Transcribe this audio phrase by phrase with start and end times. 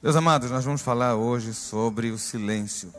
[0.00, 2.94] Meus amados, nós vamos falar hoje sobre o silêncio.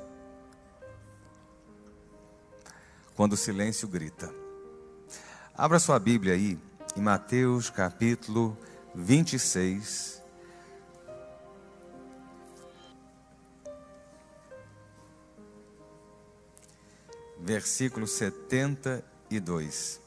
[3.16, 4.30] Quando o silêncio grita.
[5.56, 6.60] Abra sua Bíblia aí
[6.98, 8.58] em Mateus capítulo
[8.94, 10.22] 26.
[17.40, 20.02] Versículo 72.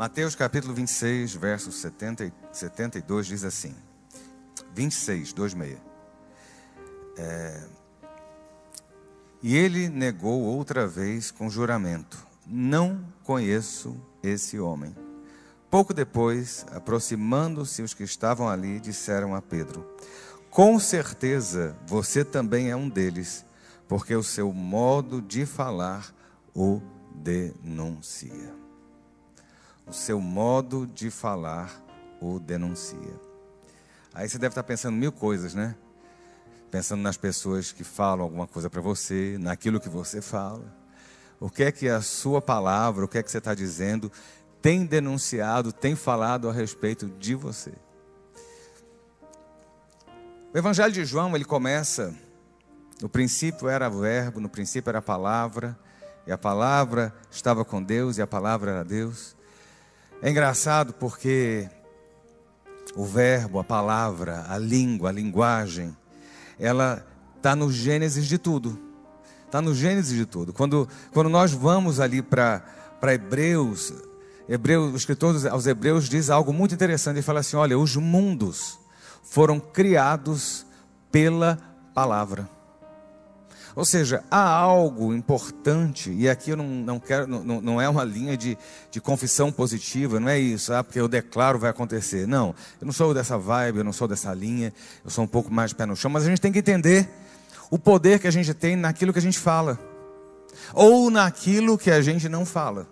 [0.00, 3.76] Mateus capítulo 26, versos 70 e 72 diz assim:
[4.74, 5.78] 26, 26.
[7.18, 7.62] É,
[9.42, 14.96] e ele negou outra vez com juramento: Não conheço esse homem.
[15.70, 19.86] Pouco depois, aproximando-se os que estavam ali, disseram a Pedro:
[20.48, 23.44] Com certeza você também é um deles,
[23.86, 26.10] porque o seu modo de falar
[26.54, 26.80] o
[27.14, 28.59] denuncia
[29.86, 31.70] o seu modo de falar
[32.20, 33.20] o denuncia.
[34.12, 35.74] Aí você deve estar pensando mil coisas, né?
[36.70, 40.64] Pensando nas pessoas que falam alguma coisa para você, naquilo que você fala.
[41.38, 44.12] O que é que a sua palavra, o que é que você está dizendo,
[44.60, 47.72] tem denunciado, tem falado a respeito de você.
[50.52, 52.14] O Evangelho de João, ele começa,
[53.00, 55.78] no princípio era o verbo, no princípio era a palavra,
[56.26, 59.36] e a palavra estava com Deus, e a palavra era Deus.
[60.22, 61.68] É engraçado porque
[62.94, 65.96] o verbo, a palavra, a língua, a linguagem,
[66.58, 67.04] ela
[67.36, 68.78] está no gênesis de tudo.
[69.46, 70.52] Está no gênesis de tudo.
[70.52, 72.62] Quando, quando nós vamos ali para
[73.02, 73.92] Hebreus,
[74.48, 77.16] Hebreus, o escritor aos Hebreus diz algo muito interessante.
[77.16, 78.78] Ele fala assim: olha, os mundos
[79.22, 80.66] foram criados
[81.10, 81.58] pela
[81.94, 82.48] palavra.
[83.76, 88.02] Ou seja, há algo importante, e aqui eu não, não quero, não, não é uma
[88.02, 88.58] linha de,
[88.90, 92.26] de confissão positiva, não é isso, ah, porque eu declaro vai acontecer.
[92.26, 94.72] Não, eu não sou dessa vibe, eu não sou dessa linha,
[95.04, 97.08] eu sou um pouco mais pé no chão, mas a gente tem que entender
[97.70, 99.78] o poder que a gente tem naquilo que a gente fala,
[100.74, 102.88] ou naquilo que a gente não fala,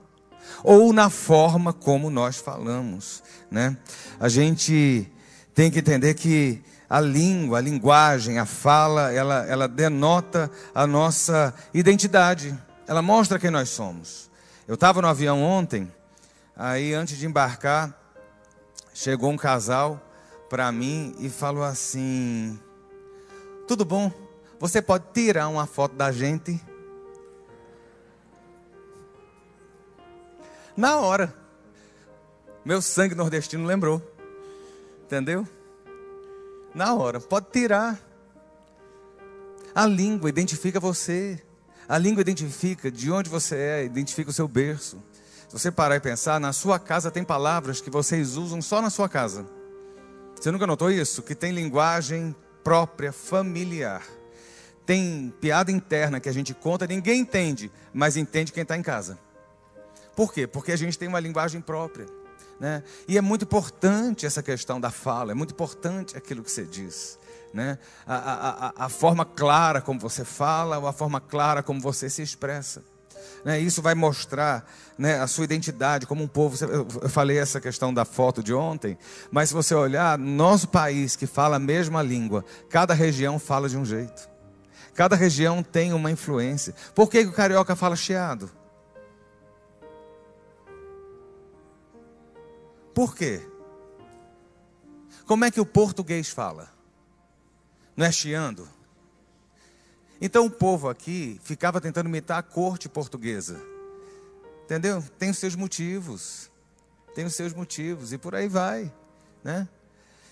[0.62, 3.76] ou na forma como nós falamos, né?
[4.20, 5.10] A gente
[5.54, 11.54] tem que entender que a língua, a linguagem, a fala, ela, ela denota a nossa
[11.74, 12.56] identidade,
[12.86, 14.30] ela mostra quem nós somos.
[14.66, 15.92] Eu estava no avião ontem,
[16.56, 17.94] aí antes de embarcar,
[18.94, 20.00] chegou um casal
[20.48, 22.58] para mim e falou assim:
[23.66, 24.10] Tudo bom?
[24.58, 26.60] Você pode tirar uma foto da gente?
[30.76, 31.34] Na hora,
[32.64, 34.02] meu sangue nordestino lembrou,
[35.04, 35.46] entendeu?
[36.74, 37.98] Na hora, pode tirar.
[39.74, 41.42] A língua identifica você.
[41.88, 45.02] A língua identifica de onde você é, identifica o seu berço.
[45.48, 48.90] Se você parar e pensar, na sua casa tem palavras que vocês usam só na
[48.90, 49.46] sua casa.
[50.38, 51.22] Você nunca notou isso?
[51.22, 54.06] Que tem linguagem própria, familiar.
[54.84, 59.18] Tem piada interna que a gente conta, ninguém entende, mas entende quem está em casa.
[60.14, 60.46] Por quê?
[60.46, 62.06] Porque a gente tem uma linguagem própria.
[62.60, 62.82] Né?
[63.06, 67.18] E é muito importante essa questão da fala, é muito importante aquilo que você diz.
[67.54, 67.78] Né?
[68.06, 72.20] A, a, a, forma clara como você fala, ou a forma clara como você se
[72.20, 72.82] expressa.
[73.44, 73.58] Né?
[73.60, 74.68] Isso vai mostrar
[74.98, 76.56] né, a sua identidade como um povo.
[76.64, 78.98] Eu falei essa questão da foto de ontem,
[79.30, 83.76] mas se você olhar, nosso país que fala a mesma língua, cada região fala de
[83.76, 84.28] um jeito.
[84.94, 86.74] Cada região tem uma influência.
[86.94, 88.50] Por que o carioca fala chiado?
[92.98, 93.40] Por quê?
[95.24, 96.68] Como é que o português fala?
[97.96, 98.68] Não é chiando?
[100.20, 103.62] Então o povo aqui ficava tentando imitar a corte portuguesa.
[104.64, 105.00] Entendeu?
[105.16, 106.50] Tem os seus motivos.
[107.14, 108.12] Tem os seus motivos.
[108.12, 108.92] E por aí vai.
[109.44, 109.68] Né?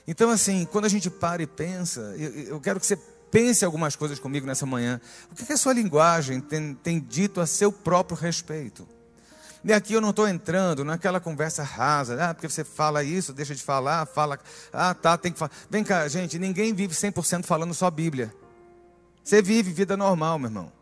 [0.05, 2.97] Então, assim, quando a gente para e pensa, eu, eu quero que você
[3.31, 5.01] pense algumas coisas comigo nessa manhã.
[5.31, 8.89] O que, que a sua linguagem tem, tem dito a seu próprio respeito?
[9.67, 13.53] E aqui eu não estou entrando naquela conversa rasa, ah, porque você fala isso, deixa
[13.53, 14.39] de falar, fala,
[14.73, 15.51] ah, tá, tem que falar.
[15.69, 18.33] Vem cá, gente, ninguém vive 100% falando só Bíblia.
[19.25, 20.73] Você vive vida normal, meu irmão.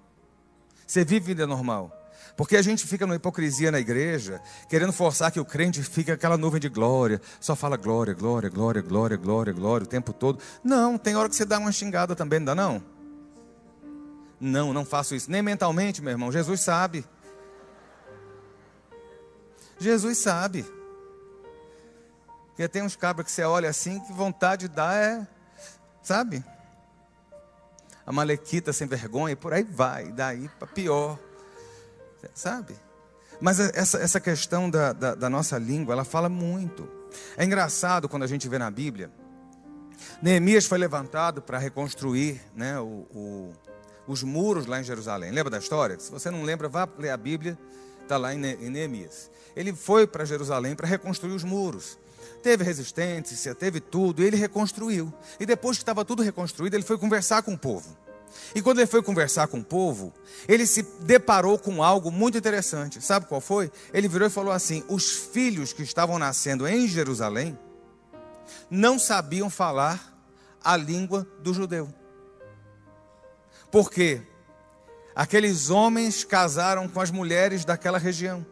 [0.87, 1.99] Você vive vida normal.
[2.37, 4.39] Porque a gente fica numa hipocrisia na igreja,
[4.69, 8.83] querendo forçar que o crente fique aquela nuvem de glória, só fala glória, glória, glória,
[8.83, 10.41] glória, glória, glória o tempo todo.
[10.63, 12.83] Não, tem hora que você dá uma xingada também, não dá não?
[14.39, 16.31] Não, não faço isso, nem mentalmente, meu irmão.
[16.31, 17.03] Jesus sabe.
[19.79, 20.65] Jesus sabe.
[22.49, 25.27] Porque tem uns cabras que você olha assim, que vontade dá é,
[26.03, 26.45] sabe?
[28.07, 31.19] A malequita sem vergonha, por aí vai, daí para pior,
[32.33, 32.77] sabe?
[33.41, 36.89] Mas essa, essa questão da, da, da nossa língua, ela fala muito.
[37.37, 39.11] É engraçado quando a gente vê na Bíblia,
[40.23, 43.53] Neemias foi levantado para reconstruir né, o, o,
[44.07, 45.31] os muros lá em Jerusalém.
[45.31, 45.99] Lembra da história?
[45.99, 47.59] Se você não lembra, vá ler a Bíblia,
[48.05, 49.31] está lá em Neemias.
[49.57, 51.99] Ele foi para Jerusalém para reconstruir os muros.
[52.43, 55.13] Teve resistência, teve tudo, e ele reconstruiu.
[55.41, 57.97] E depois que estava tudo reconstruído, ele foi conversar com o povo.
[58.55, 60.13] E quando ele foi conversar com o povo,
[60.49, 63.01] ele se deparou com algo muito interessante.
[63.01, 63.71] Sabe qual foi?
[63.93, 67.59] Ele virou e falou assim: os filhos que estavam nascendo em Jerusalém
[68.69, 70.13] não sabiam falar
[70.63, 71.89] a língua do judeu.
[73.71, 74.23] Por quê?
[75.15, 78.45] Aqueles homens casaram com as mulheres daquela região.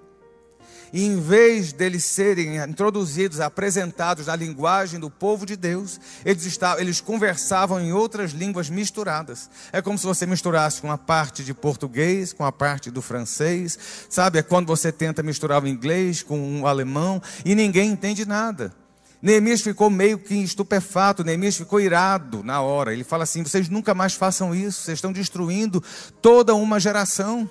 [0.92, 6.82] E em vez deles serem introduzidos, apresentados na linguagem do povo de Deus, eles, estavam,
[6.82, 9.48] eles conversavam em outras línguas misturadas.
[9.72, 13.78] É como se você misturasse uma parte de português com a parte do francês,
[14.10, 14.38] sabe?
[14.38, 18.81] É quando você tenta misturar o inglês com o alemão e ninguém entende nada.
[19.22, 22.92] Neemias ficou meio que estupefato, Neemias ficou irado na hora.
[22.92, 25.82] Ele fala assim: vocês nunca mais façam isso, vocês estão destruindo
[26.20, 27.48] toda uma geração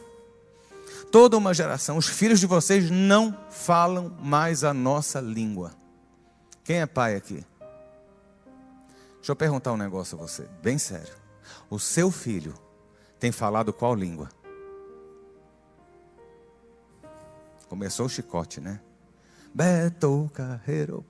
[1.12, 5.74] toda uma geração, os filhos de vocês não falam mais a nossa língua.
[6.64, 7.46] Quem é pai aqui?
[9.18, 11.14] Deixa eu perguntar um negócio a você, bem sério.
[11.70, 12.54] O seu filho
[13.20, 14.30] tem falado qual língua?
[17.68, 18.80] Começou o chicote, né?
[19.54, 21.06] Beto Carreiro.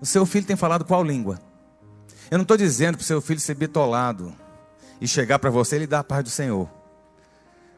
[0.00, 1.40] O seu filho tem falado qual língua?
[2.30, 4.34] Eu não estou dizendo para o seu filho ser bitolado
[5.00, 6.68] e chegar para você e lhe dar a paz do Senhor.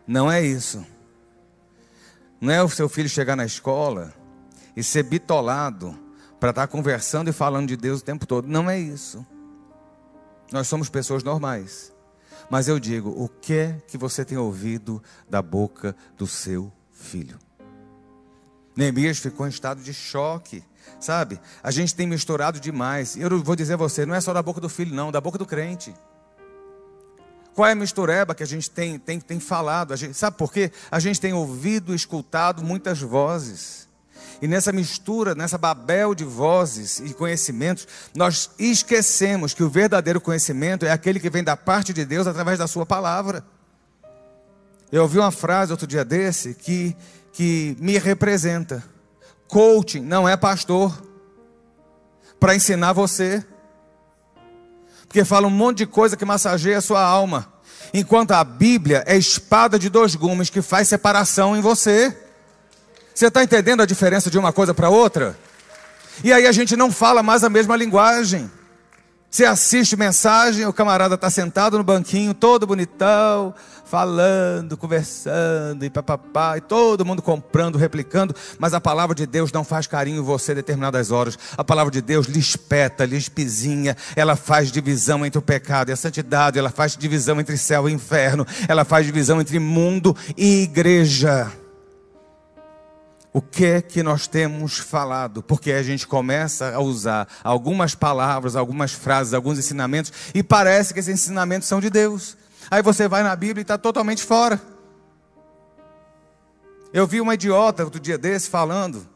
[0.06, 0.84] Não é isso.
[2.40, 4.12] Não é o seu filho chegar na escola
[4.76, 5.98] e ser bitolado
[6.40, 8.48] para estar tá conversando e falando de Deus o tempo todo.
[8.48, 9.26] Não é isso.
[10.52, 11.92] Nós somos pessoas normais.
[12.48, 17.38] Mas eu digo, o que é que você tem ouvido da boca do seu filho?
[18.74, 20.64] Neemias ficou em estado de choque,
[21.00, 21.40] sabe?
[21.62, 23.16] A gente tem misturado demais.
[23.16, 25.38] Eu vou dizer a você, não é só da boca do filho, não, da boca
[25.38, 25.94] do crente.
[27.54, 29.96] Qual é a mistureba que a gente tem, tem, tem falado?
[29.96, 30.70] Gente, sabe por quê?
[30.90, 33.88] A gente tem ouvido, escutado muitas vozes.
[34.40, 40.86] E nessa mistura, nessa babel de vozes e conhecimentos, nós esquecemos que o verdadeiro conhecimento
[40.86, 43.44] é aquele que vem da parte de Deus através da Sua palavra.
[44.92, 46.96] Eu ouvi uma frase outro dia desse que,
[47.32, 48.82] que me representa:
[49.48, 51.02] coaching não é pastor
[52.38, 53.44] para ensinar você
[55.08, 57.50] porque fala um monte de coisa que massageia a sua alma.
[57.94, 62.14] Enquanto a Bíblia é espada de dois gumes que faz separação em você.
[63.14, 65.36] Você está entendendo a diferença de uma coisa para outra?
[66.22, 68.50] E aí a gente não fala mais a mesma linguagem.
[69.30, 73.54] Você assiste mensagem, o camarada está sentado no banquinho, todo bonitão,
[73.84, 79.64] falando, conversando, e papapá, e todo mundo comprando, replicando, mas a palavra de Deus não
[79.64, 81.38] faz carinho em você determinadas horas.
[81.58, 85.92] A palavra de Deus lhe espeta, lhe espizinha, ela faz divisão entre o pecado e
[85.92, 90.62] a santidade, ela faz divisão entre céu e inferno, ela faz divisão entre mundo e
[90.62, 91.52] igreja
[93.32, 98.56] o que é que nós temos falado, porque a gente começa a usar algumas palavras,
[98.56, 102.36] algumas frases, alguns ensinamentos, e parece que esses ensinamentos são de Deus.
[102.70, 104.60] Aí você vai na Bíblia e está totalmente fora.
[106.92, 109.06] Eu vi uma idiota outro dia desse falando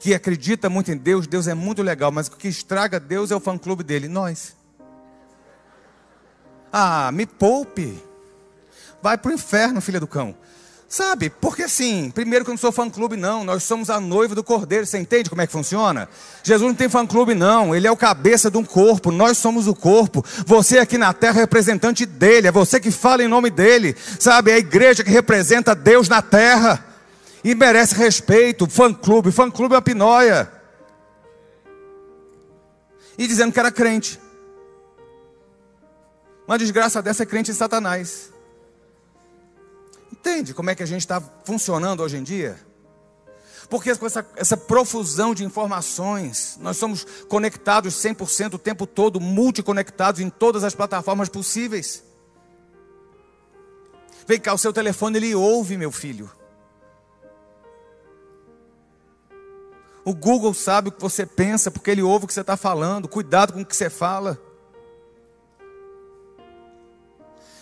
[0.00, 3.36] que acredita muito em Deus, Deus é muito legal, mas o que estraga Deus é
[3.36, 4.54] o fã-clube dele, nós.
[6.70, 8.02] Ah, me poupe.
[9.00, 10.34] Vai para o inferno, filha do cão.
[10.94, 11.28] Sabe?
[11.28, 13.42] Porque assim, primeiro que eu não sou fã-clube, não.
[13.42, 14.86] Nós somos a noiva do cordeiro.
[14.86, 16.08] Você entende como é que funciona?
[16.44, 17.74] Jesus não tem fã-clube, não.
[17.74, 19.10] Ele é o cabeça de um corpo.
[19.10, 20.24] Nós somos o corpo.
[20.46, 22.46] Você aqui na terra é representante dele.
[22.46, 23.96] É você que fala em nome dele.
[24.20, 24.52] Sabe?
[24.52, 26.86] É a igreja que representa Deus na terra.
[27.42, 28.70] E merece respeito.
[28.70, 29.32] Fã-clube.
[29.32, 30.48] Fã-clube é uma pinóia.
[33.18, 34.20] E dizendo que era crente.
[36.46, 38.32] Uma desgraça dessa é crente em Satanás.
[40.34, 42.58] Entende como é que a gente está funcionando hoje em dia?
[43.70, 50.20] Porque com essa, essa profusão de informações, nós somos conectados 100% o tempo todo, multiconectados
[50.20, 52.02] em todas as plataformas possíveis.
[54.26, 56.28] Vem cá, o seu telefone ele ouve, meu filho.
[60.04, 63.06] O Google sabe o que você pensa, porque ele ouve o que você está falando.
[63.06, 64.36] Cuidado com o que você fala.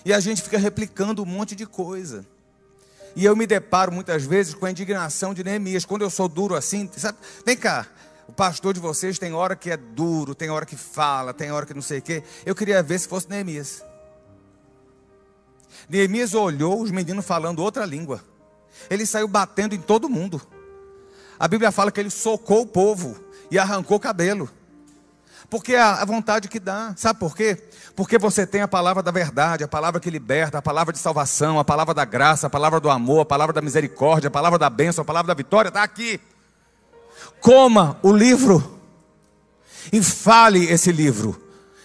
[0.07, 2.32] E a gente fica replicando um monte de coisa.
[3.15, 5.85] E eu me deparo muitas vezes com a indignação de Neemias.
[5.85, 7.19] Quando eu sou duro assim, sabe?
[7.45, 7.87] Vem cá,
[8.27, 11.67] o pastor de vocês tem hora que é duro, tem hora que fala, tem hora
[11.67, 12.23] que não sei o quê.
[12.47, 13.85] Eu queria ver se fosse Neemias.
[15.89, 18.23] Neemias olhou os meninos falando outra língua.
[18.89, 20.41] Ele saiu batendo em todo mundo.
[21.39, 23.17] A Bíblia fala que ele socou o povo
[23.51, 24.49] e arrancou o cabelo.
[25.53, 26.95] Porque é a vontade que dá.
[26.97, 27.63] Sabe por quê?
[27.95, 31.59] Porque você tem a palavra da verdade, a palavra que liberta, a palavra de salvação,
[31.59, 34.71] a palavra da graça, a palavra do amor, a palavra da misericórdia, a palavra da
[34.71, 36.19] bênção, a palavra da vitória, está aqui.
[37.39, 38.81] Coma o livro
[39.93, 41.39] e fale esse livro.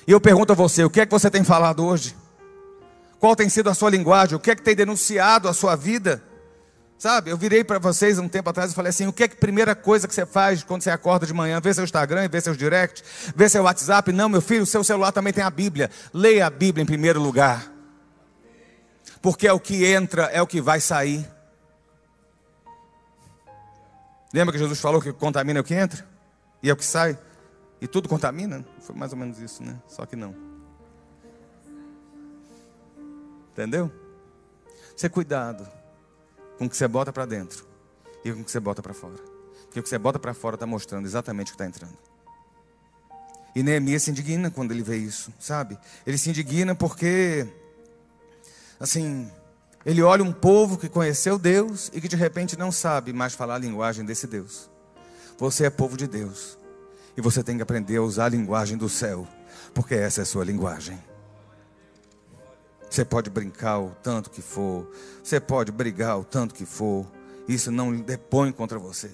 [0.08, 2.16] E eu pergunto a você: o que é que você tem falado hoje?
[3.20, 4.38] Qual tem sido a sua linguagem?
[4.38, 6.24] O que é que tem denunciado a sua vida?
[6.98, 9.36] Sabe, eu virei para vocês um tempo atrás e falei assim: o que é que
[9.36, 11.62] a primeira coisa que você faz quando você acorda de manhã?
[11.62, 13.04] Vê seu Instagram, vê seus direct,
[13.36, 14.12] vê seu WhatsApp.
[14.12, 15.92] Não, meu filho, o seu celular também tem a Bíblia.
[16.12, 17.72] Leia a Bíblia em primeiro lugar.
[19.22, 21.28] Porque é o que entra, é o que vai sair.
[24.34, 26.06] Lembra que Jesus falou que contamina é o que entra?
[26.64, 27.18] E é o que sai?
[27.80, 28.66] E tudo contamina?
[28.80, 29.80] Foi mais ou menos isso, né?
[29.88, 30.36] Só que não.
[33.54, 33.92] Entendeu?
[34.96, 35.77] Você cuidado
[36.58, 37.66] com o que você bota para dentro
[38.24, 39.16] e com o que você bota para fora.
[39.66, 41.98] Porque o que você bota para fora está mostrando exatamente o que está entrando.
[43.56, 45.78] E Neemias se indigna quando ele vê isso, sabe?
[46.06, 47.48] Ele se indigna porque,
[48.80, 49.32] assim,
[49.86, 53.56] ele olha um povo que conheceu Deus e que de repente não sabe mais falar
[53.56, 54.70] a linguagem desse Deus.
[55.38, 56.58] Você é povo de Deus
[57.16, 59.28] e você tem que aprender a usar a linguagem do céu,
[59.74, 61.00] porque essa é a sua linguagem.
[62.90, 64.90] Você pode brincar o tanto que for,
[65.24, 67.06] você pode brigar o tanto que for,
[67.48, 69.12] isso não depõe contra você,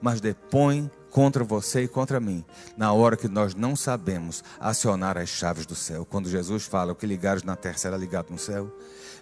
[0.00, 2.44] mas depõe contra você e contra mim,
[2.76, 6.04] na hora que nós não sabemos acionar as chaves do céu.
[6.04, 8.70] Quando Jesus fala: O que ligares na terra será ligado no céu.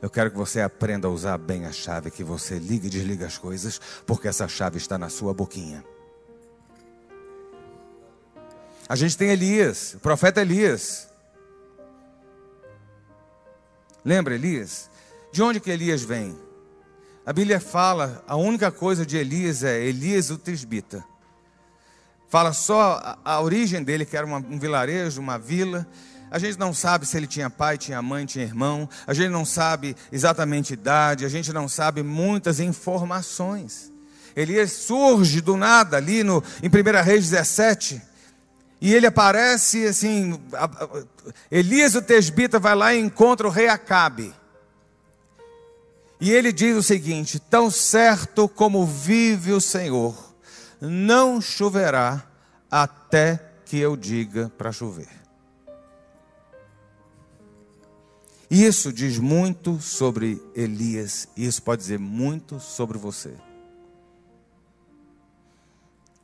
[0.03, 3.26] Eu quero que você aprenda a usar bem a chave, que você liga e desliga
[3.26, 5.83] as coisas, porque essa chave está na sua boquinha.
[8.88, 11.09] A gente tem Elias, o profeta Elias.
[14.07, 14.89] Lembra Elias?
[15.33, 16.39] De onde que Elias vem?
[17.27, 21.05] A Bíblia fala, a única coisa de Elias é Elias o Tisbita.
[22.29, 25.85] Fala só a, a origem dele, que era uma, um vilarejo, uma vila.
[26.31, 28.89] A gente não sabe se ele tinha pai, tinha mãe, tinha irmão.
[29.09, 31.25] A gente não sabe exatamente idade.
[31.25, 33.93] A gente não sabe muitas informações.
[34.37, 38.01] Elias surge do nada ali no, em 1 Reis 17.
[38.80, 40.38] E ele aparece assim,
[41.50, 44.35] Elias o Tesbita vai lá e encontra o rei Acabe.
[46.21, 50.35] E ele diz o seguinte: Tão certo como vive o Senhor,
[50.80, 52.26] não choverá
[52.71, 55.09] até que eu diga para chover.
[58.49, 63.35] Isso diz muito sobre Elias, e isso pode dizer muito sobre você.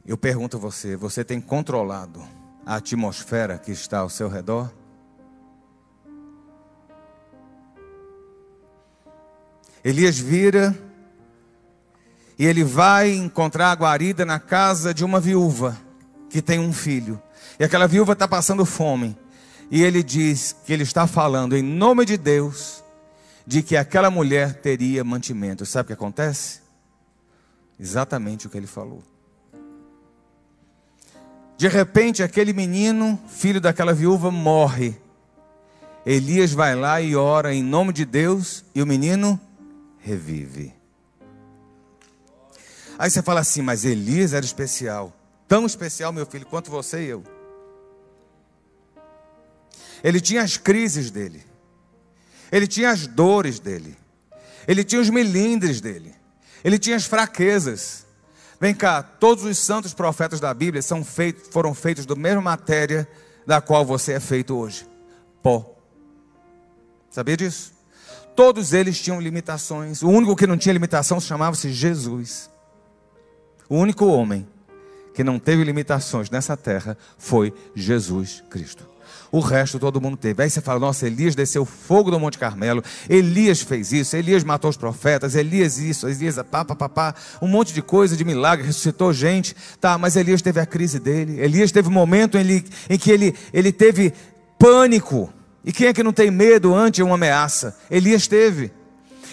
[0.06, 4.72] Eu pergunto a você: você tem controlado a atmosfera que está ao seu redor?
[9.84, 10.78] Elias vira
[12.38, 15.76] e ele vai encontrar a guarida na casa de uma viúva
[16.30, 17.20] que tem um filho.
[17.58, 19.16] E aquela viúva está passando fome.
[19.70, 22.82] E ele diz que ele está falando em nome de Deus
[23.46, 25.66] de que aquela mulher teria mantimento.
[25.66, 26.60] Sabe o que acontece?
[27.78, 29.02] Exatamente o que ele falou.
[31.62, 34.96] De repente, aquele menino, filho daquela viúva, morre.
[36.04, 39.40] Elias vai lá e ora em nome de Deus e o menino
[40.00, 40.74] revive.
[42.98, 45.16] Aí você fala assim, mas Elias era especial.
[45.46, 47.22] Tão especial, meu filho, quanto você e eu.
[50.02, 51.46] Ele tinha as crises dele.
[52.50, 53.96] Ele tinha as dores dele.
[54.66, 56.12] Ele tinha os melindres dele.
[56.64, 58.04] Ele tinha as fraquezas.
[58.62, 63.08] Vem cá, todos os santos profetas da Bíblia são feitos, foram feitos da mesma matéria
[63.44, 64.86] da qual você é feito hoje:
[65.42, 65.74] pó.
[67.10, 67.72] Sabia disso?
[68.36, 70.00] Todos eles tinham limitações.
[70.00, 72.48] O único que não tinha limitação chamava-se Jesus.
[73.68, 74.48] O único homem
[75.12, 78.91] que não teve limitações nessa terra foi Jesus Cristo.
[79.32, 80.42] O resto todo mundo teve.
[80.42, 82.84] Aí você fala: nossa, Elias desceu fogo do Monte Carmelo.
[83.08, 84.14] Elias fez isso.
[84.14, 85.34] Elias matou os profetas.
[85.34, 86.06] Elias isso.
[86.06, 87.14] Elias pá, pá, pá, pá.
[87.40, 88.66] Um monte de coisa, de milagre.
[88.66, 89.56] Ressuscitou gente.
[89.80, 91.40] Tá, mas Elias teve a crise dele.
[91.40, 94.12] Elias teve um momento em, em que ele, ele teve
[94.58, 95.32] pânico.
[95.64, 97.74] E quem é que não tem medo ante uma ameaça?
[97.90, 98.70] Elias teve.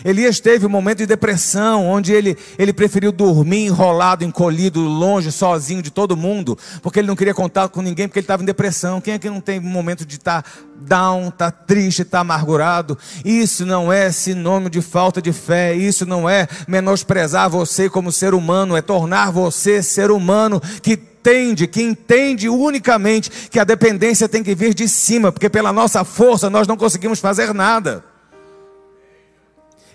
[0.03, 5.81] Elias teve um momento de depressão, onde ele, ele preferiu dormir enrolado, encolhido, longe, sozinho
[5.81, 9.01] de todo mundo, porque ele não queria contar com ninguém, porque ele estava em depressão.
[9.01, 10.49] Quem é que não tem um momento de estar tá
[10.81, 12.97] down, estar tá triste, estar tá amargurado?
[13.23, 18.33] Isso não é sinônimo de falta de fé, isso não é menosprezar você como ser
[18.33, 24.41] humano, é tornar você ser humano que entende, que entende unicamente que a dependência tem
[24.41, 28.03] que vir de cima, porque pela nossa força nós não conseguimos fazer nada.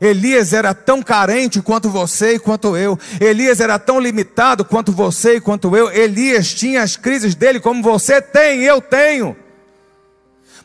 [0.05, 2.99] Elias era tão carente quanto você e quanto eu.
[3.21, 5.91] Elias era tão limitado quanto você e quanto eu.
[5.91, 9.37] Elias tinha as crises dele como você tem eu tenho.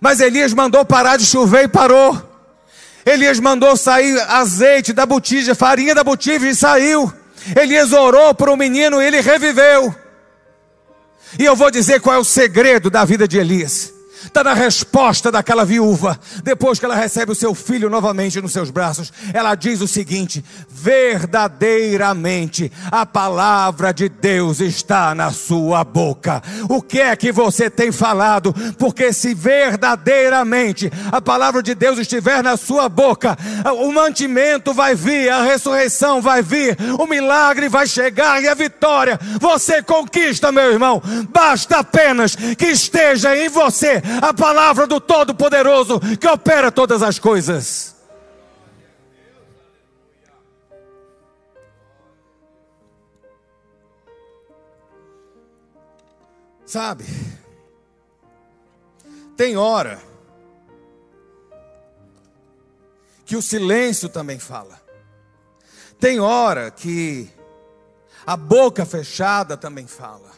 [0.02, 2.22] Mas Elias mandou parar de chover e parou.
[3.06, 7.12] Elias mandou sair azeite da botija, farinha da botija e saiu.
[7.56, 9.96] Elias orou para o menino e ele reviveu.
[11.38, 13.99] E eu vou dizer qual é o segredo da vida de Elias
[14.30, 18.70] está na resposta daquela viúva, depois que ela recebe o seu filho novamente nos seus
[18.70, 26.42] braços, ela diz o seguinte: verdadeiramente a palavra de Deus está na sua boca.
[26.70, 28.54] O que é que você tem falado?
[28.78, 33.38] Porque se verdadeiramente a palavra de Deus estiver na sua boca,
[33.80, 39.20] o mantimento vai vir, a ressurreição vai vir, o milagre vai chegar e a vitória
[39.40, 41.02] você conquista, meu irmão.
[41.30, 47.96] Basta apenas que esteja em você a palavra do Todo-Poderoso que opera todas as coisas.
[56.66, 57.04] Sabe,
[59.36, 60.00] tem hora
[63.26, 64.80] que o silêncio também fala,
[66.00, 67.28] tem hora que
[68.24, 70.29] a boca fechada também fala.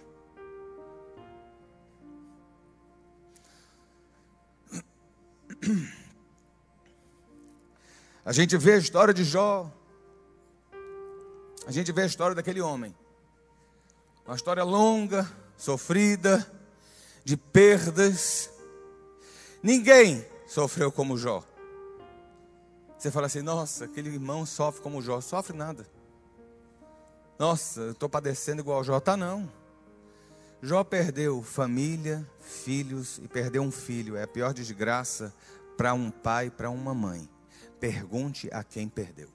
[8.24, 9.72] A gente vê a história de Jó.
[11.66, 12.96] A gente vê a história daquele homem.
[14.26, 16.50] Uma história longa, sofrida,
[17.24, 18.50] de perdas.
[19.64, 21.44] Ninguém sofreu como Jó.
[22.98, 25.20] Você fala assim: nossa, aquele irmão sofre como Jó.
[25.22, 25.88] Sofre nada.
[27.40, 29.00] Nossa, eu estou padecendo igual Jó.
[29.00, 29.52] Tá não.
[30.64, 34.16] Jó perdeu família, filhos e perdeu um filho.
[34.16, 35.34] É a pior desgraça
[35.76, 37.28] para um pai, para uma mãe.
[37.80, 39.28] Pergunte a quem perdeu.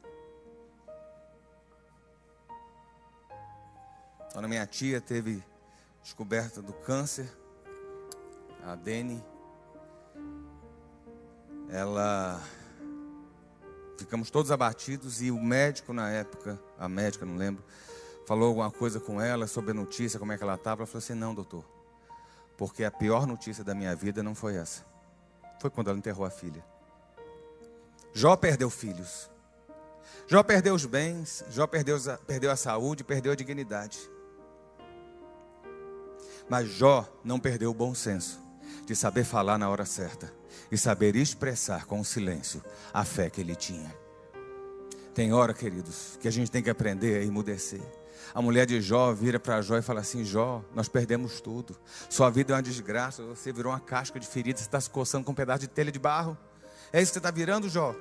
[4.32, 5.42] Quando minha tia teve
[6.00, 7.28] descoberta do câncer,
[8.62, 9.20] a Dene,
[11.68, 12.40] ela
[13.98, 17.64] ficamos todos abatidos e o médico na época, a médica, não lembro,
[18.26, 20.82] falou alguma coisa com ela sobre a notícia, como é que ela estava.
[20.82, 21.64] Ela falou assim: Não, doutor,
[22.56, 24.84] porque a pior notícia da minha vida não foi essa.
[25.60, 26.62] Foi quando ela enterrou a filha.
[28.12, 29.30] Jó perdeu filhos.
[30.26, 33.98] Jó perdeu os bens, Jó perdeu, perdeu a saúde, perdeu a dignidade.
[36.48, 38.40] Mas Jó não perdeu o bom senso
[38.84, 40.32] de saber falar na hora certa
[40.70, 42.62] e saber expressar com o silêncio
[42.92, 43.94] a fé que ele tinha.
[45.14, 47.80] Tem hora, queridos, que a gente tem que aprender a emudecer.
[48.34, 51.76] A mulher de Jó vira para Jó e fala assim: Jó, nós perdemos tudo.
[52.08, 53.22] Sua vida é uma desgraça.
[53.24, 54.58] Você virou uma casca de ferida.
[54.58, 56.36] Você está se coçando com um pedaço de telha de barro.
[56.92, 57.94] É isso que você está virando, Jó?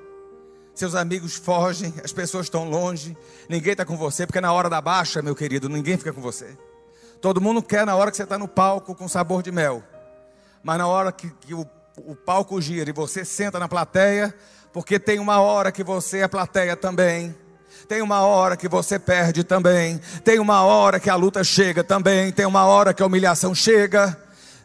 [0.74, 3.16] Seus amigos fogem, as pessoas estão longe,
[3.48, 6.56] ninguém está com você, porque na hora da baixa, meu querido, ninguém fica com você.
[7.18, 9.82] Todo mundo quer na hora que você está no palco com sabor de mel,
[10.62, 14.34] mas na hora que, que o, o palco gira e você senta na plateia,
[14.70, 17.34] porque tem uma hora que você é plateia também
[17.88, 20.00] tem uma hora que você perde também.
[20.24, 22.32] Tem uma hora que a luta chega também.
[22.32, 24.16] Tem uma hora que a humilhação chega.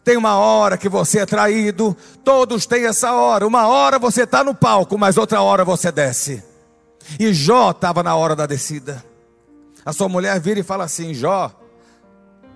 [0.03, 1.95] Tem uma hora que você é traído.
[2.23, 3.45] Todos têm essa hora.
[3.45, 6.43] Uma hora você está no palco, mas outra hora você desce.
[7.19, 9.03] E Jó estava na hora da descida.
[9.85, 11.51] A sua mulher vira e fala assim: Jó,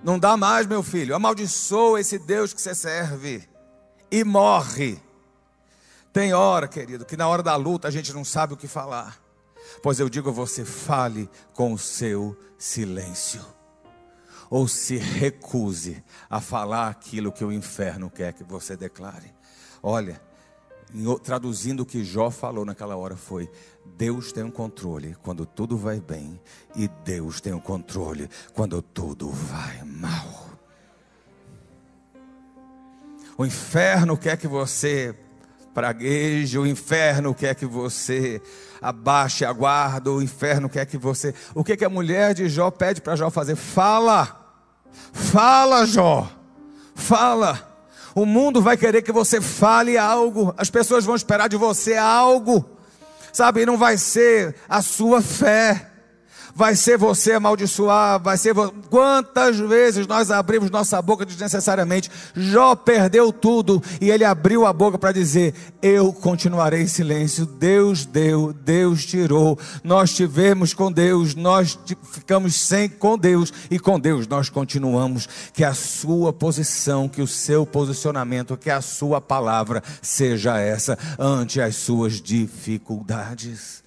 [0.02, 1.14] não dá mais, meu filho.
[1.14, 3.42] Amaldiçoa esse Deus que você serve.
[4.10, 5.00] E morre.
[6.12, 9.25] Tem hora, querido, que na hora da luta a gente não sabe o que falar.
[9.82, 13.44] Pois eu digo a você: fale com o seu silêncio.
[14.48, 19.34] Ou se recuse a falar aquilo que o inferno quer que você declare.
[19.82, 20.20] Olha,
[21.22, 23.50] traduzindo o que Jó falou naquela hora foi:
[23.96, 26.40] Deus tem o um controle quando tudo vai bem,
[26.74, 30.46] e Deus tem o um controle quando tudo vai mal.
[33.38, 35.14] O inferno quer que você
[35.76, 38.40] pragueje, o inferno quer que você
[38.80, 41.34] abaixe a guarda, o inferno quer que você.
[41.54, 43.56] O que, que a mulher de Jó pede para Jó fazer?
[43.56, 44.56] Fala,
[45.12, 46.32] fala, Jó,
[46.94, 47.76] fala.
[48.14, 52.64] O mundo vai querer que você fale algo, as pessoas vão esperar de você algo.
[53.30, 53.66] sabe?
[53.66, 55.90] Não vai ser a sua fé
[56.56, 58.54] vai ser você amaldiçoar, vai ser
[58.88, 62.10] quantas vezes nós abrimos nossa boca desnecessariamente.
[62.34, 67.44] Jó perdeu tudo e ele abriu a boca para dizer: Eu continuarei em silêncio.
[67.44, 69.58] Deus deu, Deus tirou.
[69.84, 71.78] Nós tivemos com Deus, nós
[72.10, 75.28] ficamos sem com Deus e com Deus nós continuamos.
[75.52, 81.60] Que a sua posição, que o seu posicionamento, que a sua palavra seja essa ante
[81.60, 83.85] as suas dificuldades.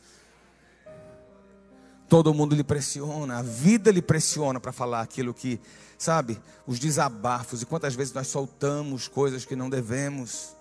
[2.09, 5.61] Todo mundo lhe pressiona, a vida lhe pressiona para falar aquilo que,
[5.95, 7.61] sabe, os desabafos.
[7.61, 10.55] E quantas vezes nós soltamos coisas que não devemos.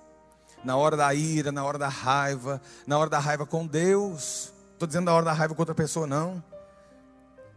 [0.63, 4.53] Na hora da ira, na hora da raiva, na hora da raiva com Deus.
[4.75, 6.45] Estou dizendo na hora da raiva com outra pessoa, não.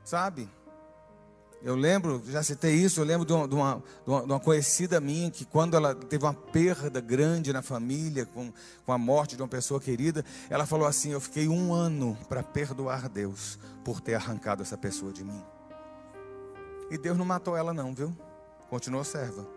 [0.06, 0.49] Sabe?
[1.63, 5.30] Eu lembro, já citei isso, eu lembro de uma, de, uma, de uma, conhecida minha
[5.30, 8.52] que, quando ela teve uma perda grande na família, com,
[8.84, 12.41] com a morte de uma pessoa querida, ela falou assim: Eu fiquei um ano para
[12.41, 15.41] perdoar Deus por ter arrancado essa pessoa de mim.
[16.89, 18.15] E Deus não matou ela, não, viu?
[18.67, 19.47] Continuou serva.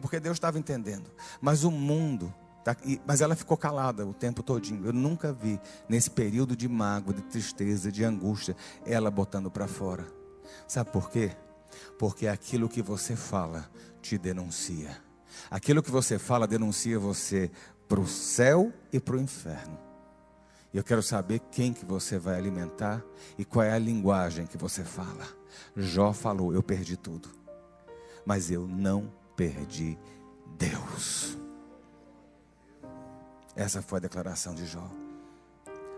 [0.00, 1.10] Porque Deus estava entendendo.
[1.40, 4.86] Mas o mundo tá, mas ela ficou calada o tempo todinho.
[4.86, 10.15] Eu nunca vi nesse período de mágoa, de tristeza, de angústia, ela botando para fora.
[10.66, 11.36] Sabe por quê?
[11.98, 13.68] Porque aquilo que você fala
[14.00, 14.96] te denuncia.
[15.50, 17.50] Aquilo que você fala denuncia você
[17.88, 19.78] para o céu e para o inferno.
[20.72, 23.02] Eu quero saber quem que você vai alimentar
[23.38, 25.26] e qual é a linguagem que você fala.
[25.74, 27.30] Jó falou: Eu perdi tudo,
[28.24, 29.98] mas eu não perdi
[30.58, 31.36] Deus.
[33.54, 35.05] Essa foi a declaração de Jó.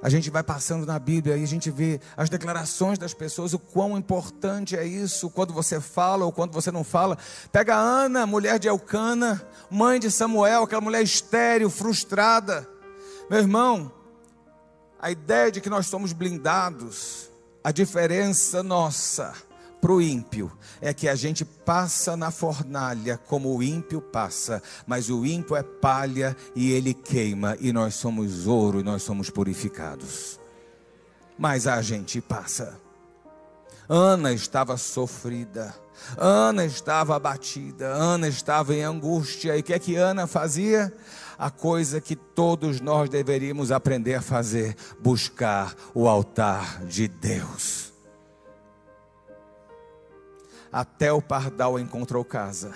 [0.02, 3.58] A gente vai passando na Bíblia e a gente vê as declarações das pessoas, o
[3.58, 7.18] quão importante é isso, quando você fala ou quando você não fala.
[7.50, 12.68] Pega a Ana, mulher de Elcana, mãe de Samuel, aquela mulher estéril, frustrada.
[13.28, 13.92] Meu irmão,
[15.00, 17.30] a ideia de que nós somos blindados,
[17.64, 19.47] a diferença nossa
[19.80, 25.08] para o ímpio é que a gente passa na fornalha como o ímpio passa, mas
[25.08, 30.38] o ímpio é palha e ele queima, e nós somos ouro e nós somos purificados.
[31.38, 32.80] Mas a gente passa.
[33.88, 35.74] Ana estava sofrida,
[36.18, 40.92] Ana estava abatida, Ana estava em angústia, e o que é que Ana fazia?
[41.38, 47.87] A coisa que todos nós deveríamos aprender a fazer: buscar o altar de Deus
[50.72, 52.72] até o pardal encontrou casa,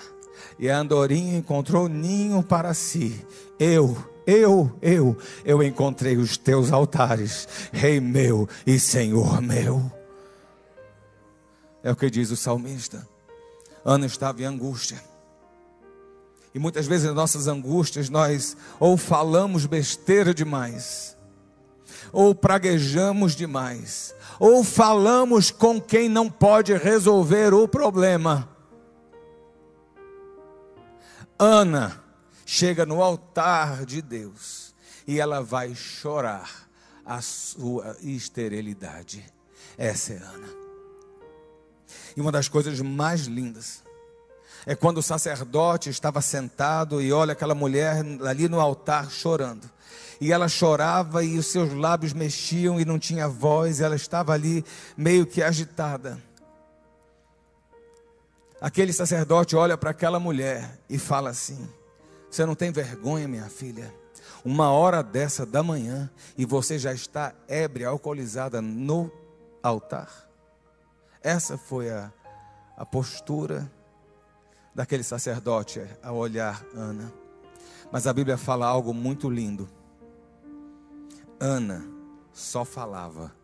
[0.57, 3.25] e a andorinha encontrou ninho para si.
[3.59, 9.91] Eu, eu, eu, eu encontrei os teus altares, Rei meu e Senhor meu.
[11.83, 13.07] É o que diz o salmista.
[13.83, 15.01] Ana estava em angústia.
[16.55, 21.17] E muitas vezes nas nossas angústias nós ou falamos besteira demais,
[22.11, 28.49] ou praguejamos demais, ou falamos com quem não pode resolver o problema.
[31.37, 32.01] Ana
[32.45, 34.73] chega no altar de Deus
[35.07, 36.69] e ela vai chorar
[37.05, 39.25] a sua esterilidade.
[39.77, 40.47] Essa é Ana.
[42.15, 43.83] E uma das coisas mais lindas
[44.65, 49.69] é quando o sacerdote estava sentado e olha aquela mulher ali no altar chorando
[50.23, 54.63] e ela chorava e os seus lábios mexiam e não tinha voz, ela estava ali
[54.95, 56.17] meio que agitada.
[58.61, 61.69] Aquele sacerdote olha para aquela mulher e fala assim:
[62.31, 63.93] Você não tem vergonha, minha filha?
[64.45, 69.11] Uma hora dessa da manhã e você já está ébria, alcoolizada no
[69.61, 70.09] altar?
[71.21, 72.09] Essa foi a,
[72.77, 73.69] a postura
[74.73, 77.11] daquele sacerdote ao olhar Ana.
[77.91, 79.67] Mas a Bíblia fala algo muito lindo.
[81.43, 81.85] Ana
[82.31, 83.35] só falava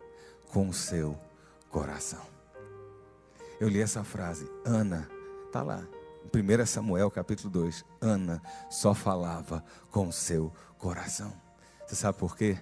[0.50, 1.18] com o seu
[1.68, 2.24] coração.
[3.60, 5.06] Eu li essa frase, Ana,
[5.44, 5.86] está lá,
[6.24, 7.84] em 1 Samuel capítulo 2.
[8.00, 11.30] Ana só falava com seu coração.
[11.86, 12.56] Você sabe por quê?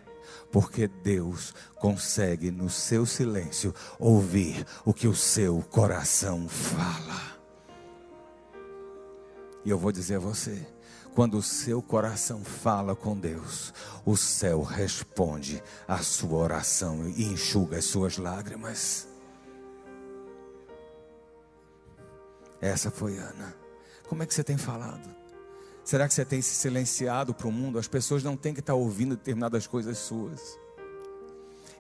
[0.50, 7.38] Porque Deus consegue no seu silêncio ouvir o que o seu coração fala.
[9.64, 10.66] E eu vou dizer a você,
[11.14, 13.72] quando o seu coração fala com Deus,
[14.04, 19.08] o céu responde à sua oração e enxuga as suas lágrimas.
[22.60, 23.54] Essa foi Ana.
[24.08, 25.08] Como é que você tem falado?
[25.84, 27.78] Será que você tem se silenciado para o mundo?
[27.78, 30.58] As pessoas não têm que estar ouvindo determinadas coisas suas.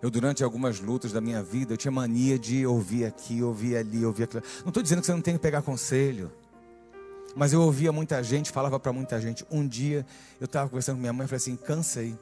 [0.00, 4.04] Eu, durante algumas lutas da minha vida, eu tinha mania de ouvir aqui, ouvir ali,
[4.04, 4.42] ouvir aquilo.
[4.60, 6.30] Não estou dizendo que você não tem que pegar conselho.
[7.36, 9.44] Mas eu ouvia muita gente, falava para muita gente.
[9.50, 10.04] Um dia
[10.40, 12.18] eu estava conversando com minha mãe e falei assim: cansei.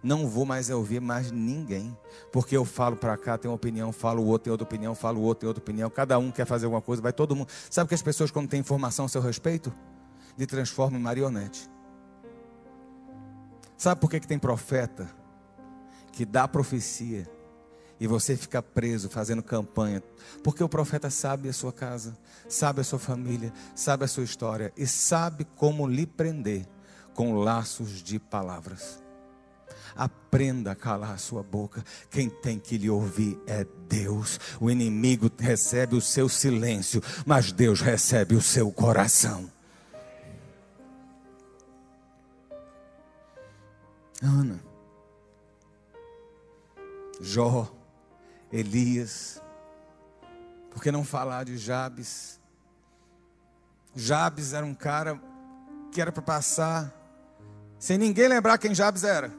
[0.00, 1.96] Não vou mais ouvir mais ninguém.
[2.32, 5.40] Porque eu falo para cá, tem uma opinião, falo outro, tem outra opinião, falo outro,
[5.40, 5.90] tem outra opinião.
[5.90, 7.48] Cada um quer fazer alguma coisa, vai todo mundo.
[7.68, 9.72] Sabe que as pessoas, quando têm informação a seu respeito,
[10.38, 11.68] lhe transformam em marionete.
[13.76, 15.08] Sabe por que, que tem profeta
[16.12, 17.28] que dá profecia
[18.00, 20.02] e você fica preso fazendo campanha?
[20.42, 22.16] Porque o profeta sabe a sua casa,
[22.48, 26.66] sabe a sua família, sabe a sua história e sabe como lhe prender
[27.14, 29.02] com laços de palavras.
[29.96, 31.84] Aprenda a calar a sua boca.
[32.08, 34.38] Quem tem que lhe ouvir é Deus.
[34.60, 39.50] O inimigo recebe o seu silêncio, mas Deus recebe o seu coração.
[44.22, 44.60] Ana,
[47.20, 47.68] Jó,
[48.52, 49.42] Elias,
[50.70, 52.40] por que não falar de Jabes?
[53.94, 55.20] Jabes era um cara
[55.92, 56.94] que era para passar
[57.78, 59.32] sem ninguém lembrar quem Jabes era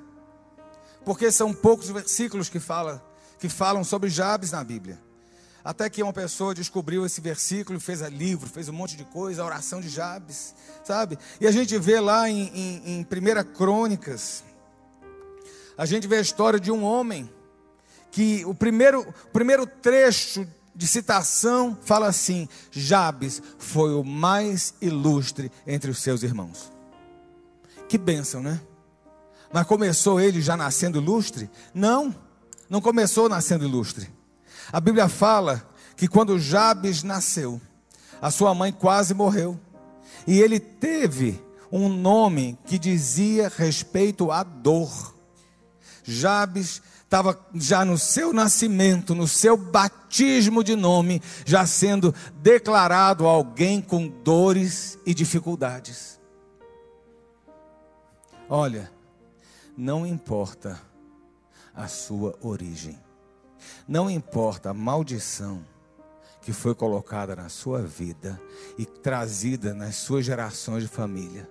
[1.09, 3.03] porque são poucos versículos que, fala,
[3.39, 4.99] que falam sobre Jabes na Bíblia.
[5.63, 9.45] Até que uma pessoa descobriu esse versículo, fez livro, fez um monte de coisa, a
[9.45, 11.17] oração de Jabes, sabe?
[11.39, 14.43] E a gente vê lá em, em, em 1 Crônicas,
[15.77, 17.29] a gente vê a história de um homem,
[18.11, 25.51] que o primeiro, o primeiro trecho de citação fala assim: Jabes foi o mais ilustre
[25.67, 26.71] entre os seus irmãos.
[27.87, 28.61] Que bênção, né?
[29.51, 31.49] Mas começou ele já nascendo ilustre?
[31.73, 32.15] Não,
[32.69, 34.09] não começou nascendo ilustre.
[34.71, 35.67] A Bíblia fala
[35.97, 37.59] que quando Jabes nasceu,
[38.21, 39.59] a sua mãe quase morreu.
[40.27, 45.15] E ele teve um nome que dizia respeito à dor.
[46.03, 53.81] Jabes estava já no seu nascimento, no seu batismo de nome, já sendo declarado alguém
[53.81, 56.19] com dores e dificuldades.
[58.47, 58.91] Olha,
[59.75, 60.79] não importa
[61.73, 62.99] a sua origem,
[63.87, 65.65] não importa a maldição
[66.43, 68.39] que foi colocada na sua vida
[68.77, 71.49] e trazida nas suas gerações de família.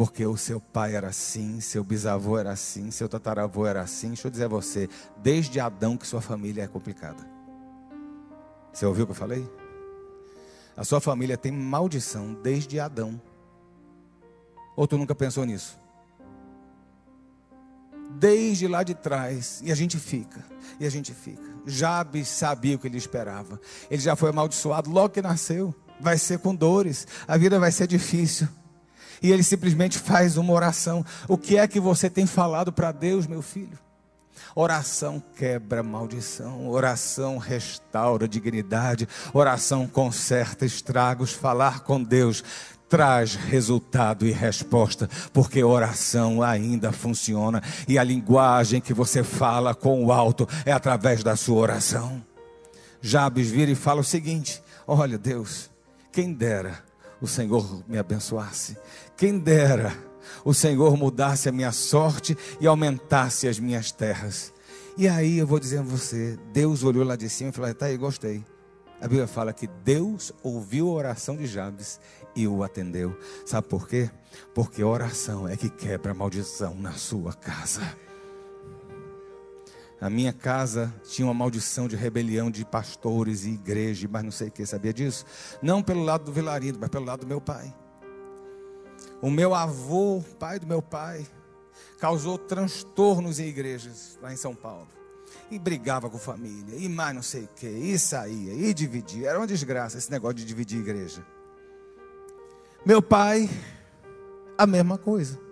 [0.00, 4.08] Porque o seu pai era assim, seu bisavô era assim, seu tataravô era assim.
[4.08, 7.22] Deixa eu dizer a você, desde Adão que sua família é complicada.
[8.72, 9.46] Você ouviu o que eu falei?
[10.74, 13.20] A sua família tem maldição desde Adão.
[14.74, 15.78] Ou tu nunca pensou nisso?
[18.18, 20.44] desde lá de trás, e a gente fica,
[20.80, 21.42] e a gente fica.
[21.64, 23.60] Jabes sabia o que ele esperava.
[23.90, 25.74] Ele já foi amaldiçoado logo que nasceu.
[26.00, 28.48] Vai ser com dores, a vida vai ser difícil.
[29.22, 31.04] E ele simplesmente faz uma oração.
[31.28, 33.78] O que é que você tem falado para Deus, meu filho?
[34.54, 41.32] Oração quebra maldição, oração restaura dignidade, oração conserta estragos.
[41.32, 42.42] Falar com Deus
[42.88, 50.04] traz resultado e resposta, porque oração ainda funciona e a linguagem que você fala com
[50.04, 52.20] o alto é através da sua oração.
[53.00, 55.70] Jabes vira e fala o seguinte: Olha, Deus,
[56.10, 56.89] quem dera
[57.20, 58.76] o Senhor me abençoasse,
[59.16, 60.10] quem dera
[60.44, 64.52] o Senhor mudasse a minha sorte e aumentasse as minhas terras.
[64.96, 67.86] E aí eu vou dizer a você: Deus olhou lá de cima e falou: Tá
[67.86, 68.44] aí, gostei.
[69.00, 71.98] A Bíblia fala que Deus ouviu a oração de Jabes
[72.36, 73.18] e o atendeu.
[73.46, 74.10] Sabe por quê?
[74.54, 77.80] Porque oração é que quebra a maldição na sua casa.
[80.00, 84.48] A minha casa tinha uma maldição de rebelião de pastores e igreja, mas não sei
[84.48, 85.26] o que, sabia disso?
[85.60, 87.74] Não pelo lado do Vilarindo, mas pelo lado do meu pai.
[89.20, 91.26] O meu avô, pai do meu pai,
[91.98, 94.88] causou transtornos em igrejas lá em São Paulo.
[95.50, 99.28] E brigava com família, e mais não sei o que, e saía, e dividia.
[99.28, 101.24] Era uma desgraça esse negócio de dividir igreja.
[102.86, 103.50] Meu pai,
[104.56, 105.49] a mesma coisa.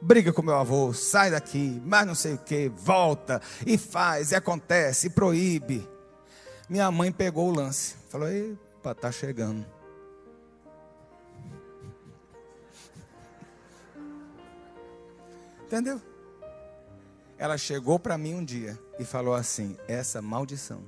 [0.00, 4.36] Briga com meu avô, sai daqui, mas não sei o que, volta e faz, e
[4.36, 5.88] acontece, e proíbe.
[6.68, 9.66] Minha mãe pegou o lance, falou: Epa, tá chegando.
[15.64, 16.00] Entendeu?
[17.36, 20.82] Ela chegou para mim um dia e falou assim: Essa maldição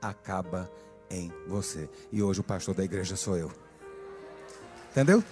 [0.00, 0.70] acaba
[1.10, 1.88] em você.
[2.12, 3.50] E hoje o pastor da igreja sou eu.
[4.90, 5.22] Entendeu?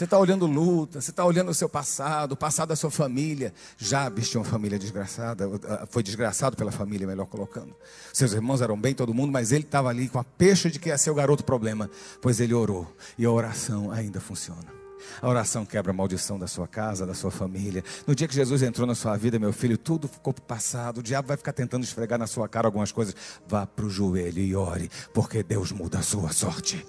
[0.00, 3.52] Você está olhando luta, você está olhando o seu passado, o passado da sua família.
[3.76, 5.46] Jabes tinha uma família desgraçada,
[5.90, 7.76] foi desgraçado pela família, melhor colocando.
[8.10, 10.88] Seus irmãos eram bem, todo mundo, mas ele estava ali com a pecha de que
[10.88, 11.90] ia ser o garoto problema,
[12.22, 14.72] pois ele orou e a oração ainda funciona.
[15.20, 17.84] A oração quebra a maldição da sua casa, da sua família.
[18.06, 21.00] No dia que Jesus entrou na sua vida, meu filho, tudo ficou passado.
[21.00, 23.14] O diabo vai ficar tentando esfregar na sua cara algumas coisas.
[23.46, 26.86] Vá para o joelho e ore, porque Deus muda a sua sorte.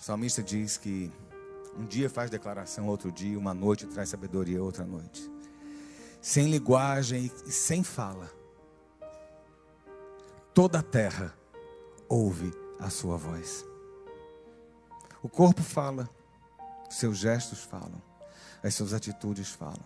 [0.00, 1.12] O salmista diz que
[1.76, 5.30] um dia faz declaração, outro dia, uma noite traz sabedoria, outra noite.
[6.22, 8.30] Sem linguagem e sem fala,
[10.54, 11.34] toda a terra
[12.08, 13.62] ouve a sua voz.
[15.22, 16.08] O corpo fala,
[16.88, 18.00] seus gestos falam,
[18.62, 19.84] as suas atitudes falam.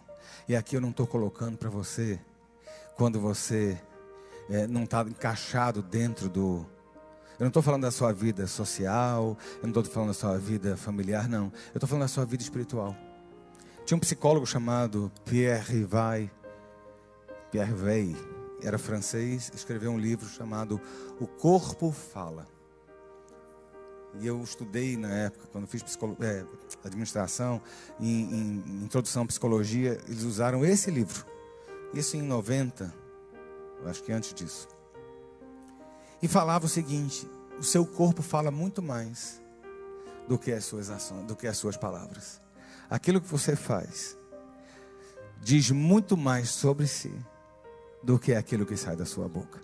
[0.49, 2.21] E aqui eu não estou colocando para você
[2.97, 3.83] quando você
[4.49, 6.65] é, não está encaixado dentro do.
[7.39, 10.77] Eu não estou falando da sua vida social, eu não estou falando da sua vida
[10.77, 11.47] familiar, não.
[11.47, 12.97] Eu estou falando da sua vida espiritual.
[13.85, 16.31] Tinha um psicólogo chamado Pierre Vai,
[17.51, 18.17] Pierre Veil,
[18.63, 20.81] era francês, escreveu um livro chamado
[21.21, 22.47] O Corpo Fala.
[24.21, 25.83] E eu estudei na época, quando fiz
[26.21, 26.45] é,
[26.85, 27.61] administração,
[27.99, 31.27] em, em introdução à psicologia, eles usaram esse livro.
[31.93, 32.95] Isso em 90,
[33.83, 34.69] eu acho que antes disso.
[36.25, 39.43] E falava o seguinte: o seu corpo fala muito mais
[40.27, 42.41] do que as suas ações, do que as suas palavras.
[42.89, 44.17] Aquilo que você faz
[45.43, 47.13] diz muito mais sobre si
[48.03, 49.61] do que aquilo que sai da sua boca.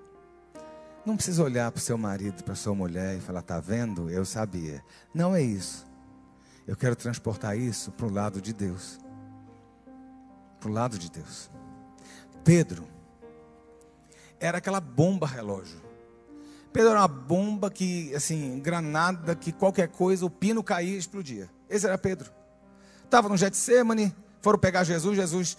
[1.06, 4.10] Não precisa olhar para o seu marido, para sua mulher e falar, tá vendo?
[4.10, 4.84] Eu sabia.
[5.14, 5.86] Não é isso.
[6.66, 8.98] Eu quero transportar isso para o lado de Deus.
[10.60, 11.48] Para o lado de Deus.
[12.44, 12.86] Pedro
[14.38, 15.88] era aquela bomba relógio.
[16.72, 21.50] Pedro era uma bomba que, assim, granada, que qualquer coisa, o pino caía e explodia.
[21.68, 22.30] Esse era Pedro.
[23.04, 25.56] Estava no Getsemane, foram pegar Jesus, Jesus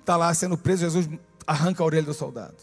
[0.00, 1.08] está lá sendo preso, Jesus
[1.46, 2.56] arranca a orelha do soldado.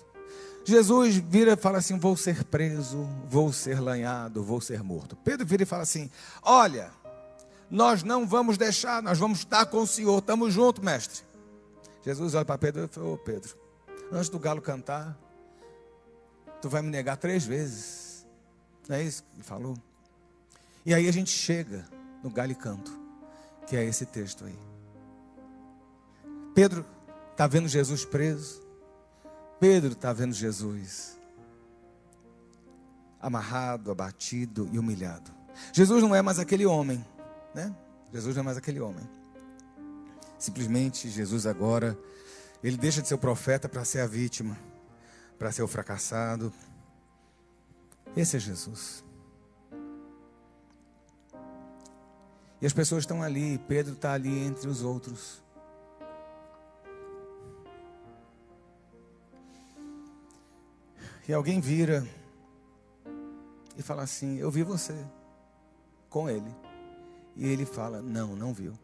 [0.63, 5.15] Jesus vira e fala assim: Vou ser preso, vou ser lanhado, vou ser morto.
[5.15, 6.10] Pedro vira e fala assim:
[6.41, 6.89] Olha,
[7.69, 11.24] nós não vamos deixar, nós vamos estar com o Senhor, estamos juntos, mestre.
[12.04, 13.56] Jesus olha para Pedro e fala: Ô Pedro,
[14.12, 15.15] antes do galo cantar,
[16.61, 18.25] tu vai me negar três vezes.
[18.87, 19.77] Não é isso que ele falou?
[20.85, 21.85] E aí a gente chega
[22.23, 22.91] no galho canto,
[23.67, 24.57] que é esse texto aí.
[26.53, 26.85] Pedro
[27.31, 28.61] está vendo Jesus preso.
[29.59, 31.15] Pedro está vendo Jesus
[33.19, 35.31] amarrado, abatido e humilhado.
[35.73, 37.03] Jesus não é mais aquele homem,
[37.55, 37.73] né?
[38.13, 39.03] Jesus não é mais aquele homem.
[40.37, 41.97] Simplesmente Jesus agora,
[42.63, 44.55] ele deixa de ser o profeta para ser a vítima,
[45.38, 46.52] para ser o fracassado.
[48.15, 49.04] Esse é Jesus.
[52.62, 55.43] E as pessoas estão ali, Pedro está ali entre os outros.
[61.28, 62.08] E alguém vira
[63.78, 64.95] e fala assim: Eu vi você
[66.10, 66.54] com ele.
[67.36, 68.78] E ele fala: Não, não viu.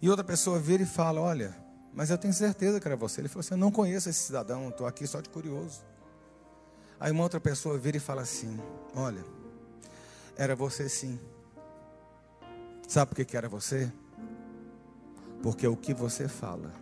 [0.00, 1.63] E outra pessoa vira e fala: Olha,
[1.94, 3.20] mas eu tenho certeza que era você.
[3.20, 5.82] Ele falou assim: Eu não conheço esse cidadão, estou aqui só de curioso.
[6.98, 8.58] Aí uma outra pessoa vira e fala assim:
[8.94, 9.24] Olha,
[10.36, 11.20] era você sim.
[12.88, 13.90] Sabe por que, era você?
[15.42, 16.72] Porque o que você fala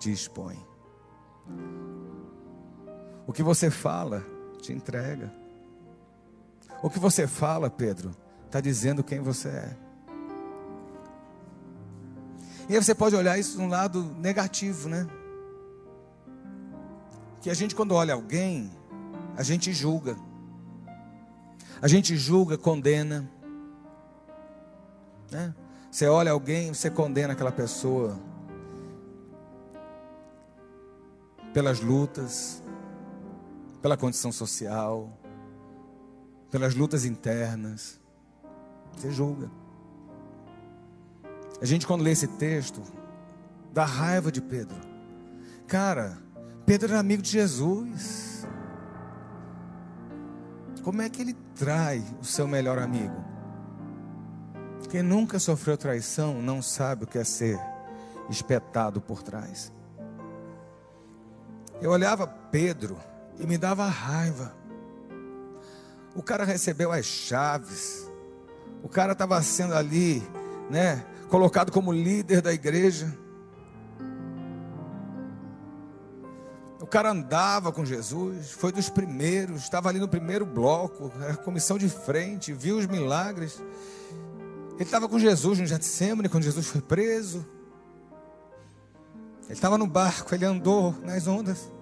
[0.00, 0.58] te expõe.
[3.26, 4.24] O que você fala
[4.60, 5.32] te entrega.
[6.82, 8.14] O que você fala, Pedro,
[8.44, 9.85] está dizendo quem você é.
[12.68, 15.06] E aí você pode olhar isso de um lado negativo, né?
[17.40, 18.70] Que a gente, quando olha alguém,
[19.36, 20.16] a gente julga.
[21.80, 23.30] A gente julga, condena.
[25.30, 25.54] Né?
[25.90, 28.18] Você olha alguém, você condena aquela pessoa
[31.52, 32.62] pelas lutas,
[33.80, 35.16] pela condição social,
[36.50, 38.00] pelas lutas internas.
[38.96, 39.50] Você julga.
[41.60, 42.82] A gente, quando lê esse texto,
[43.72, 44.76] dá raiva de Pedro.
[45.66, 46.18] Cara,
[46.64, 48.46] Pedro era amigo de Jesus.
[50.82, 53.24] Como é que ele trai o seu melhor amigo?
[54.88, 57.58] Quem nunca sofreu traição não sabe o que é ser
[58.30, 59.72] espetado por trás.
[61.80, 62.96] Eu olhava Pedro
[63.38, 64.54] e me dava raiva.
[66.14, 68.10] O cara recebeu as chaves.
[68.82, 70.22] O cara estava sendo ali,
[70.70, 73.16] né, colocado como líder da igreja.
[76.80, 81.76] O cara andava com Jesus, foi dos primeiros, estava ali no primeiro bloco, era comissão
[81.76, 83.60] de frente, viu os milagres.
[84.74, 87.44] Ele estava com Jesus no Getsemane, quando Jesus foi preso.
[89.44, 91.72] Ele estava no barco, ele andou nas ondas.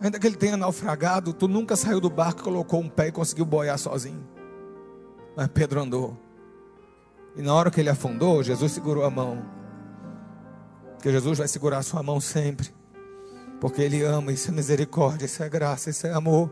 [0.00, 3.44] Ainda que ele tenha naufragado, tu nunca saiu do barco, colocou um pé e conseguiu
[3.44, 4.24] boiar sozinho.
[5.34, 6.27] Mas Pedro andou.
[7.38, 9.42] E na hora que ele afundou, Jesus segurou a mão.
[10.94, 12.74] Porque Jesus vai segurar a sua mão sempre.
[13.60, 16.50] Porque Ele ama, isso é misericórdia, isso é graça, isso é amor.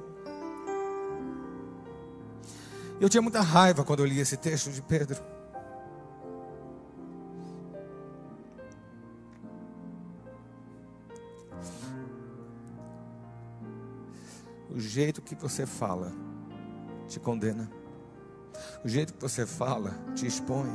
[3.00, 5.20] Eu tinha muita raiva quando eu li esse texto de Pedro.
[14.70, 16.12] O jeito que você fala
[17.08, 17.68] te condena.
[18.84, 20.70] O jeito que você fala te expõe.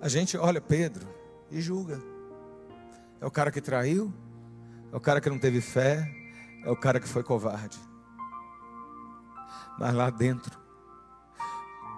[0.00, 1.06] A gente olha Pedro
[1.50, 2.00] e julga.
[3.20, 4.12] É o cara que traiu,
[4.92, 6.08] é o cara que não teve fé,
[6.64, 7.78] é o cara que foi covarde.
[9.78, 10.58] Mas lá dentro,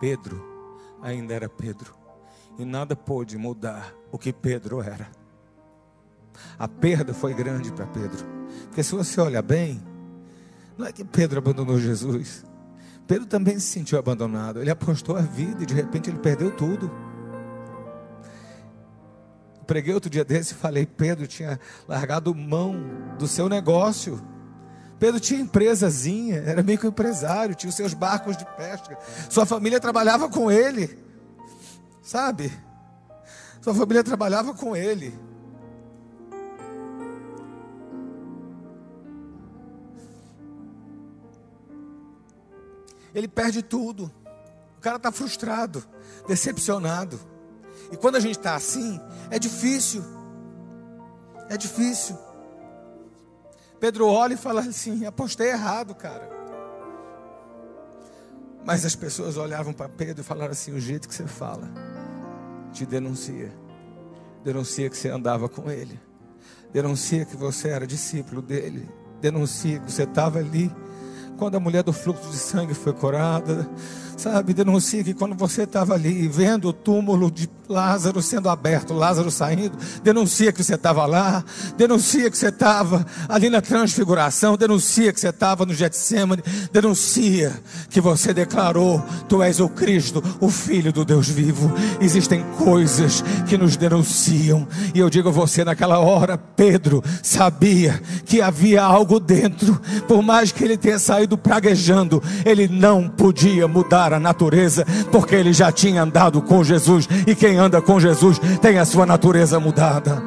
[0.01, 0.43] Pedro
[1.03, 1.95] ainda era Pedro.
[2.59, 5.09] E nada pôde mudar o que Pedro era.
[6.59, 8.27] A perda foi grande para Pedro.
[8.65, 9.83] Porque se você olha bem,
[10.77, 12.45] não é que Pedro abandonou Jesus.
[13.07, 14.61] Pedro também se sentiu abandonado.
[14.61, 16.91] Ele apostou a vida e de repente ele perdeu tudo
[19.71, 22.75] preguei outro dia desse e falei: Pedro tinha largado mão
[23.17, 24.21] do seu negócio.
[24.99, 28.99] Pedro tinha empresazinha, era meio que um empresário, tinha os seus barcos de pesca.
[29.31, 30.99] Sua família trabalhava com ele,
[32.03, 32.53] sabe?
[33.63, 35.17] Sua família trabalhava com ele.
[43.15, 44.11] Ele perde tudo.
[44.79, 45.85] O cara está frustrado,
[46.27, 47.21] decepcionado.
[47.93, 49.01] E quando a gente está assim,
[49.31, 50.03] é difícil.
[51.49, 52.17] É difícil.
[53.79, 56.29] Pedro olha e fala assim: apostei errado, cara.
[58.65, 61.69] Mas as pessoas olhavam para Pedro e falaram assim: o jeito que você fala
[62.73, 63.53] te denuncia.
[64.45, 66.01] Denuncia que você andava com ele.
[66.73, 68.89] Denuncia que você era discípulo dele.
[69.21, 70.73] Denuncia que você estava ali
[71.41, 73.67] quando a mulher do fluxo de sangue foi curada.
[74.21, 79.31] Sabe, denuncia que quando você estava ali vendo o túmulo de Lázaro sendo aberto, Lázaro
[79.31, 81.43] saindo, denuncia que você estava lá,
[81.77, 87.59] denuncia que você estava ali na transfiguração, denuncia que você estava no Getsemane, denuncia
[87.89, 91.73] que você declarou: Tu és o Cristo, o Filho do Deus vivo.
[91.99, 98.43] Existem coisas que nos denunciam, e eu digo a você, naquela hora, Pedro sabia que
[98.43, 104.21] havia algo dentro, por mais que ele tenha saído praguejando, ele não podia mudar a
[104.21, 108.85] natureza, porque ele já tinha andado com Jesus, e quem anda com Jesus tem a
[108.85, 110.23] sua natureza mudada.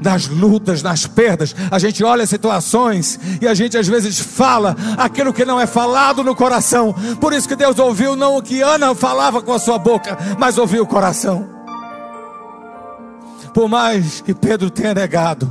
[0.00, 5.32] Nas lutas, nas perdas, a gente olha situações e a gente às vezes fala aquilo
[5.32, 6.94] que não é falado no coração.
[7.20, 10.58] Por isso que Deus ouviu não o que Ana falava com a sua boca, mas
[10.58, 11.48] ouviu o coração.
[13.54, 15.50] Por mais que Pedro tenha negado,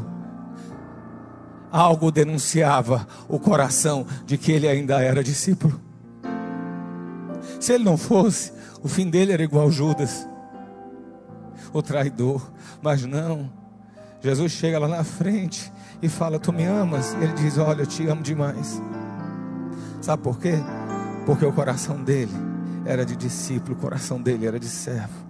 [1.72, 5.83] algo denunciava o coração de que ele ainda era discípulo.
[7.64, 8.52] Se ele não fosse,
[8.82, 10.28] o fim dele era igual Judas
[11.72, 12.52] o traidor.
[12.82, 13.50] Mas não.
[14.20, 17.14] Jesus chega lá na frente e fala: Tu me amas?
[17.14, 18.82] E ele diz: Olha, eu te amo demais.
[20.02, 20.56] Sabe por quê?
[21.26, 22.34] Porque o coração dele
[22.86, 25.26] era de discípulo, o coração dele era de servo.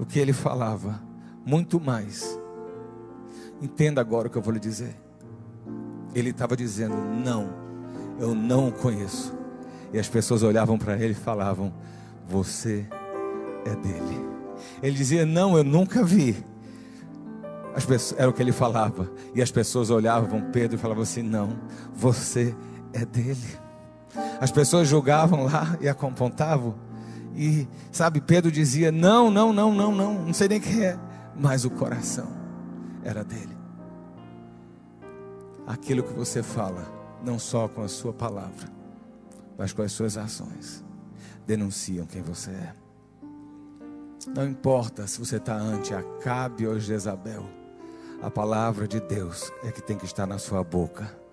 [0.00, 1.00] O que ele falava,
[1.46, 2.36] muito mais.
[3.62, 5.00] Entenda agora o que eu vou lhe dizer.
[6.12, 7.48] Ele estava dizendo: Não,
[8.18, 9.45] eu não o conheço.
[9.92, 11.72] E as pessoas olhavam para ele e falavam:
[12.28, 12.86] Você
[13.64, 14.26] é dele.
[14.82, 16.36] Ele dizia: Não, eu nunca vi.
[17.86, 19.10] Pessoas, era o que ele falava.
[19.34, 21.58] E as pessoas olhavam Pedro e falavam assim: Não,
[21.94, 22.54] você
[22.92, 23.58] é dele.
[24.40, 26.74] As pessoas julgavam lá e apontavam.
[27.34, 30.98] E, sabe, Pedro dizia: Não, não, não, não, não, não sei nem quem é.
[31.38, 32.28] Mas o coração
[33.04, 33.56] era dele.
[35.66, 36.86] Aquilo que você fala,
[37.22, 38.75] não só com a sua palavra,
[39.56, 40.84] mas com as suas ações,
[41.46, 42.74] denunciam quem você é.
[44.34, 47.48] Não importa se você está ante Acabe ou Jezabel,
[48.22, 51.25] a palavra de Deus é que tem que estar na sua boca.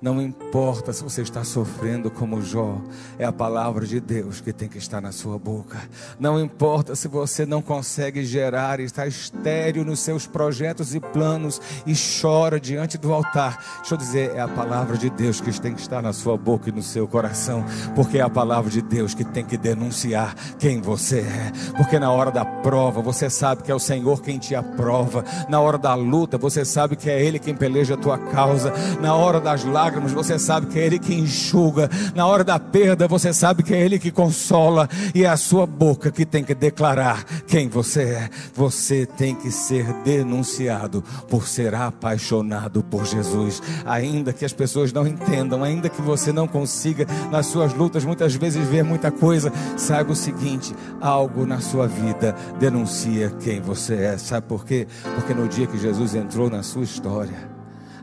[0.00, 2.80] Não importa se você está sofrendo como Jó,
[3.18, 5.78] é a palavra de Deus que tem que estar na sua boca.
[6.18, 11.92] Não importa se você não consegue gerar está estéreo nos seus projetos e planos e
[11.94, 13.62] chora diante do altar.
[13.80, 16.70] Deixa eu dizer, é a palavra de Deus que tem que estar na sua boca
[16.70, 17.62] e no seu coração,
[17.94, 21.52] porque é a palavra de Deus que tem que denunciar quem você é.
[21.76, 25.24] Porque na hora da prova, você sabe que é o Senhor quem te aprova.
[25.46, 28.72] Na hora da luta, você sabe que é Ele quem peleja a tua causa.
[29.02, 31.90] Na hora da das lágrimas, você sabe que é Ele que enxuga.
[32.14, 34.88] Na hora da perda, você sabe que é Ele que consola.
[35.12, 38.30] E é a sua boca que tem que declarar quem você é.
[38.54, 43.60] Você tem que ser denunciado por ser apaixonado por Jesus.
[43.84, 48.34] Ainda que as pessoas não entendam, ainda que você não consiga nas suas lutas muitas
[48.34, 54.18] vezes ver muita coisa, saiba o seguinte: algo na sua vida denuncia quem você é.
[54.18, 54.86] Sabe por quê?
[55.16, 57.59] Porque no dia que Jesus entrou na sua história,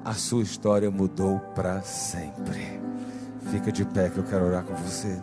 [0.08, 2.80] a sua história mudou para sempre.
[3.52, 5.22] Fica de pé que eu quero orar com você.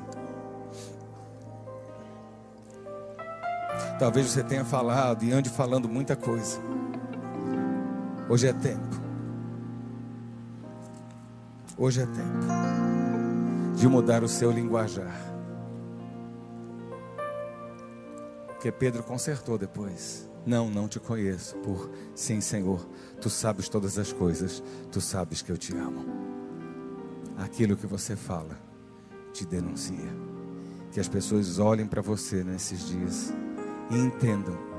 [3.99, 6.61] Talvez você tenha falado e ande falando muita coisa.
[8.29, 9.01] Hoje é tempo.
[11.79, 12.47] Hoje é tempo
[13.77, 15.17] de mudar o seu linguajar.
[18.49, 20.29] Porque Pedro consertou depois.
[20.47, 21.57] Não, não te conheço.
[21.57, 22.87] Por sim, Senhor,
[23.21, 26.05] tu sabes todas as coisas, tu sabes que eu te amo.
[27.37, 28.59] Aquilo que você fala
[29.33, 30.13] te denuncia.
[30.93, 33.33] Que as pessoas olhem para você nesses dias
[33.91, 34.75] e entendam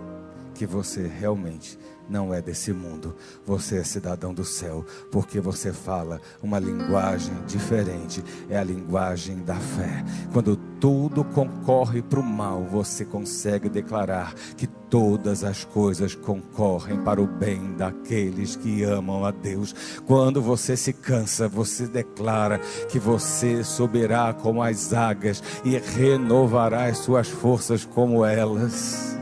[0.56, 1.78] que você realmente
[2.10, 3.16] não é desse mundo.
[3.46, 8.24] Você é cidadão do céu, porque você fala uma linguagem diferente.
[8.50, 10.04] É a linguagem da fé.
[10.32, 17.22] Quando tudo concorre para o mal, você consegue declarar que todas as coisas concorrem para
[17.22, 19.76] o bem daqueles que amam a Deus.
[20.06, 27.00] Quando você se cansa, você declara que você subirá como as águias e renovará as
[27.00, 29.18] suas forças como elas.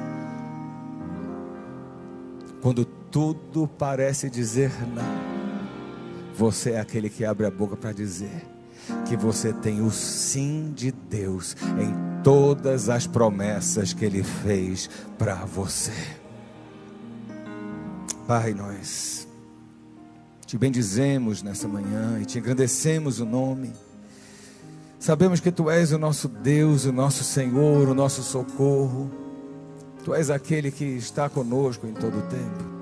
[2.62, 5.04] Quando tudo parece dizer não,
[6.38, 8.46] você é aquele que abre a boca para dizer
[9.08, 15.36] que você tem o sim de Deus em todas as promessas que Ele fez para
[15.46, 15.92] você.
[18.28, 19.28] Pai, nós
[20.46, 23.74] te bendizemos nessa manhã e te engrandecemos o nome.
[25.00, 29.12] Sabemos que Tu és o nosso Deus, o nosso Senhor, o nosso socorro.
[30.04, 32.73] Tu és aquele que está conosco em todo o tempo.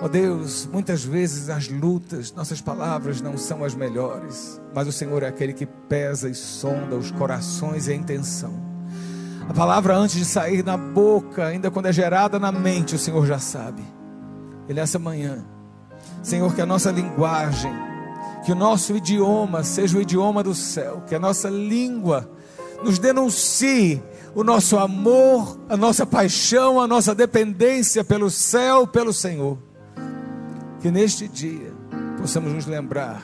[0.00, 4.92] Ó oh Deus, muitas vezes as lutas, nossas palavras não são as melhores, mas o
[4.92, 8.70] Senhor é aquele que pesa e sonda os corações e a intenção.
[9.46, 13.26] A palavra antes de sair na boca, ainda quando é gerada na mente, o Senhor
[13.26, 13.82] já sabe.
[14.66, 15.44] E nessa manhã,
[16.22, 17.72] Senhor, que a nossa linguagem,
[18.46, 22.30] que o nosso idioma seja o idioma do céu, que a nossa língua
[22.82, 24.02] nos denuncie
[24.34, 29.58] o nosso amor, a nossa paixão, a nossa dependência pelo céu, pelo Senhor.
[30.80, 31.72] Que neste dia
[32.18, 33.22] possamos nos lembrar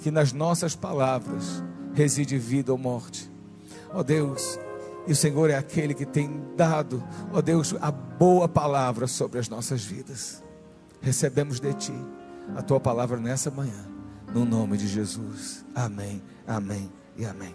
[0.00, 1.62] que nas nossas palavras
[1.94, 3.30] reside vida ou morte.
[3.92, 4.58] Ó oh Deus,
[5.06, 9.38] e o Senhor é aquele que tem dado, ó oh Deus, a boa palavra sobre
[9.38, 10.42] as nossas vidas.
[11.00, 11.94] Recebemos de Ti
[12.56, 13.86] a Tua palavra nessa manhã,
[14.34, 15.64] no nome de Jesus.
[15.74, 17.54] Amém, amém e amém.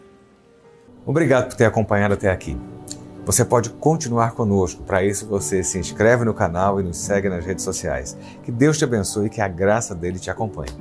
[1.06, 2.58] Obrigado por ter acompanhado até aqui.
[3.24, 4.84] Você pode continuar conosco.
[4.84, 8.18] Para isso, você se inscreve no canal e nos segue nas redes sociais.
[8.44, 10.72] Que Deus te abençoe e que a graça dele te acompanhe.